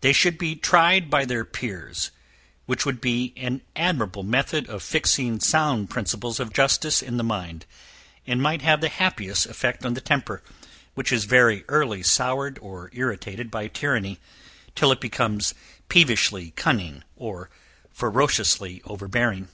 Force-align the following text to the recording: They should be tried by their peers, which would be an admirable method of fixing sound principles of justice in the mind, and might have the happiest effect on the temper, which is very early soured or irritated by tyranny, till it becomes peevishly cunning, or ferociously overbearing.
They 0.00 0.14
should 0.14 0.38
be 0.38 0.56
tried 0.56 1.10
by 1.10 1.26
their 1.26 1.44
peers, 1.44 2.10
which 2.64 2.86
would 2.86 3.02
be 3.02 3.34
an 3.36 3.60
admirable 3.76 4.22
method 4.22 4.66
of 4.66 4.82
fixing 4.82 5.40
sound 5.40 5.90
principles 5.90 6.40
of 6.40 6.54
justice 6.54 7.02
in 7.02 7.18
the 7.18 7.22
mind, 7.22 7.66
and 8.26 8.40
might 8.42 8.62
have 8.62 8.80
the 8.80 8.88
happiest 8.88 9.44
effect 9.44 9.84
on 9.84 9.92
the 9.92 10.00
temper, 10.00 10.42
which 10.94 11.12
is 11.12 11.26
very 11.26 11.66
early 11.68 12.02
soured 12.02 12.58
or 12.62 12.88
irritated 12.94 13.50
by 13.50 13.68
tyranny, 13.68 14.18
till 14.74 14.90
it 14.90 15.02
becomes 15.02 15.52
peevishly 15.90 16.50
cunning, 16.52 17.04
or 17.14 17.50
ferociously 17.92 18.80
overbearing. 18.86 19.48